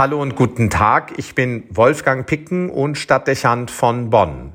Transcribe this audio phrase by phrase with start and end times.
[0.00, 4.54] Hallo und guten Tag, ich bin Wolfgang Picken und Stadtdechant von Bonn.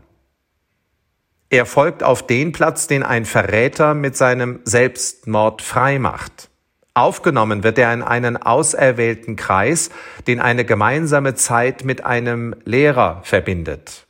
[1.51, 6.49] Er folgt auf den Platz, den ein Verräter mit seinem Selbstmord freimacht.
[6.95, 9.91] Aufgenommen wird er in einen auserwählten Kreis,
[10.25, 14.07] den eine gemeinsame Zeit mit einem Lehrer verbindet.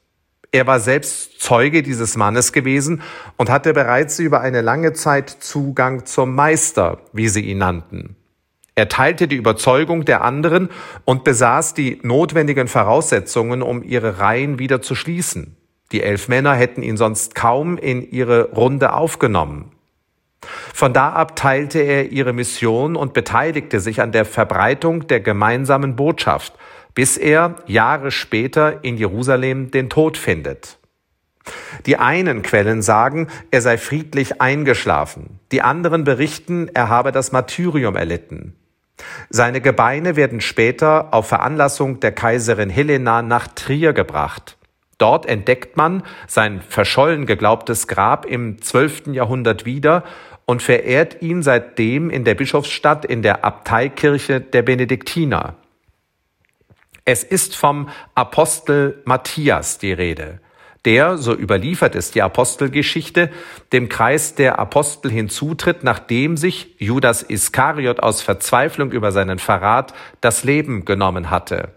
[0.54, 3.02] Er war selbst Zeuge dieses Mannes gewesen
[3.36, 8.16] und hatte bereits über eine lange Zeit Zugang zum Meister, wie sie ihn nannten.
[8.78, 10.70] Er teilte die Überzeugung der anderen
[11.06, 15.56] und besaß die notwendigen Voraussetzungen, um ihre Reihen wieder zu schließen.
[15.94, 19.72] Die elf Männer hätten ihn sonst kaum in ihre Runde aufgenommen.
[20.74, 25.96] Von da ab teilte er ihre Mission und beteiligte sich an der Verbreitung der gemeinsamen
[25.96, 26.54] Botschaft,
[26.94, 30.80] bis er Jahre später in Jerusalem den Tod findet.
[31.86, 37.96] Die einen Quellen sagen, er sei friedlich eingeschlafen, die anderen berichten, er habe das Martyrium
[37.96, 38.56] erlitten.
[39.30, 44.58] Seine Gebeine werden später auf Veranlassung der Kaiserin Helena nach Trier gebracht.
[44.98, 49.08] Dort entdeckt man sein verschollen geglaubtes Grab im 12.
[49.08, 50.04] Jahrhundert wieder
[50.46, 55.56] und verehrt ihn seitdem in der Bischofsstadt in der Abteikirche der Benediktiner.
[57.04, 60.40] Es ist vom Apostel Matthias die Rede
[60.86, 63.30] der, so überliefert es die Apostelgeschichte,
[63.74, 70.44] dem Kreis der Apostel hinzutritt, nachdem sich Judas Iskariot aus Verzweiflung über seinen Verrat das
[70.44, 71.70] Leben genommen hatte.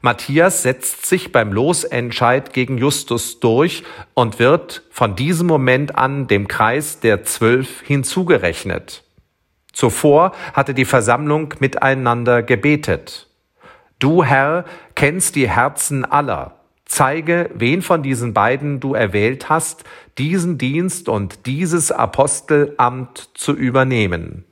[0.00, 6.48] Matthias setzt sich beim Losentscheid gegen Justus durch und wird von diesem Moment an dem
[6.48, 9.02] Kreis der Zwölf hinzugerechnet.
[9.72, 13.28] Zuvor hatte die Versammlung miteinander gebetet.
[13.98, 16.57] Du Herr kennst die Herzen aller.
[16.88, 19.84] Zeige, wen von diesen beiden du erwählt hast,
[20.16, 24.44] diesen Dienst und dieses Apostelamt zu übernehmen.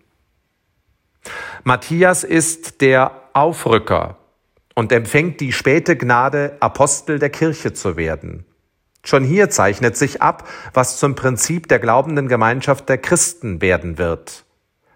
[1.65, 4.19] Matthias ist der Aufrücker
[4.75, 8.45] und empfängt die späte Gnade, Apostel der Kirche zu werden.
[9.03, 14.46] Schon hier zeichnet sich ab, was zum Prinzip der glaubenden Gemeinschaft der Christen werden wird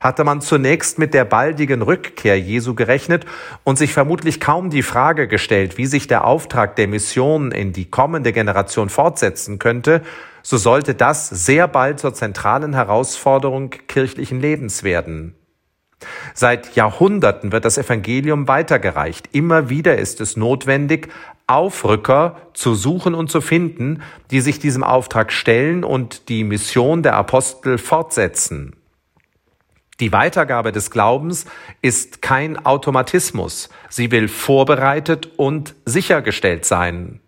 [0.00, 3.26] hatte man zunächst mit der baldigen Rückkehr Jesu gerechnet
[3.64, 7.90] und sich vermutlich kaum die Frage gestellt, wie sich der Auftrag der Mission in die
[7.90, 10.02] kommende Generation fortsetzen könnte,
[10.42, 15.34] so sollte das sehr bald zur zentralen Herausforderung kirchlichen Lebens werden.
[16.32, 19.28] Seit Jahrhunderten wird das Evangelium weitergereicht.
[19.32, 21.08] Immer wieder ist es notwendig,
[21.46, 27.16] Aufrücker zu suchen und zu finden, die sich diesem Auftrag stellen und die Mission der
[27.16, 28.79] Apostel fortsetzen.
[30.00, 31.44] Die Weitergabe des Glaubens
[31.82, 33.68] ist kein Automatismus.
[33.90, 37.20] Sie will vorbereitet und sichergestellt sein.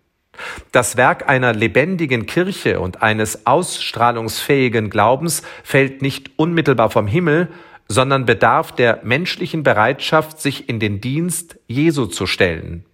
[0.72, 7.48] Das Werk einer lebendigen Kirche und eines ausstrahlungsfähigen Glaubens fällt nicht unmittelbar vom Himmel,
[7.88, 12.86] sondern bedarf der menschlichen Bereitschaft, sich in den Dienst Jesu zu stellen.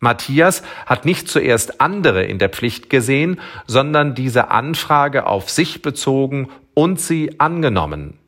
[0.00, 6.50] Matthias hat nicht zuerst andere in der Pflicht gesehen, sondern diese Anfrage auf sich bezogen
[6.74, 8.18] und sie angenommen.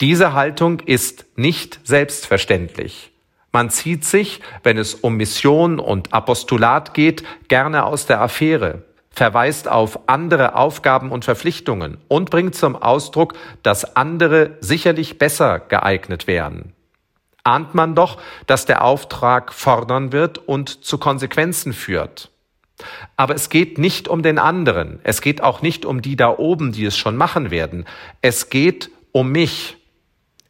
[0.00, 3.12] Diese Haltung ist nicht selbstverständlich.
[3.52, 9.66] Man zieht sich, wenn es um Mission und Apostolat geht, gerne aus der Affäre, verweist
[9.66, 16.74] auf andere Aufgaben und Verpflichtungen und bringt zum Ausdruck, dass andere sicherlich besser geeignet wären.
[17.44, 22.30] Ahnt man doch, dass der Auftrag fordern wird und zu Konsequenzen führt.
[23.16, 26.72] Aber es geht nicht um den anderen, es geht auch nicht um die da oben,
[26.72, 27.86] die es schon machen werden,
[28.20, 29.78] es geht um mich,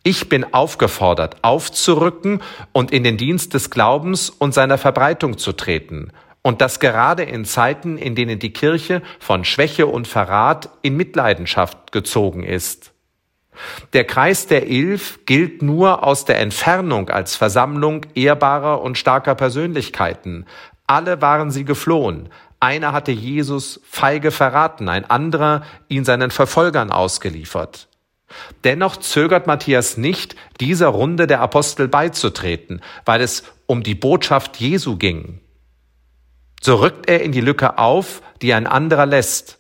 [0.03, 6.11] ich bin aufgefordert, aufzurücken und in den Dienst des Glaubens und seiner Verbreitung zu treten.
[6.43, 11.93] Und das gerade in Zeiten, in denen die Kirche von Schwäche und Verrat in Mitleidenschaft
[11.93, 12.93] gezogen ist.
[13.93, 20.45] Der Kreis der Elf gilt nur aus der Entfernung als Versammlung ehrbarer und starker Persönlichkeiten.
[20.89, 22.31] Alle waren sie geflohen.
[22.59, 27.87] Einer hatte Jesus feige verraten, ein anderer ihn seinen Verfolgern ausgeliefert.
[28.65, 34.97] Dennoch zögert Matthias nicht, dieser Runde der Apostel beizutreten, weil es um die Botschaft Jesu
[34.97, 35.41] ging.
[36.61, 39.59] So rückt er in die Lücke auf, die ein anderer lässt.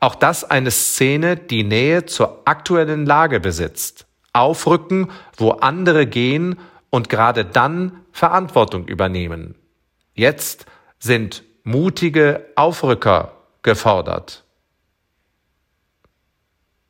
[0.00, 4.06] Auch das eine Szene, die Nähe zur aktuellen Lage besitzt.
[4.32, 6.58] Aufrücken, wo andere gehen
[6.90, 9.56] und gerade dann Verantwortung übernehmen.
[10.14, 10.66] Jetzt
[10.98, 13.32] sind mutige Aufrücker
[13.62, 14.44] gefordert.